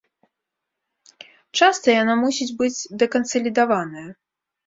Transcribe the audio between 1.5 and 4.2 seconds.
Часта яна мусіць быць дэкансалідаваная.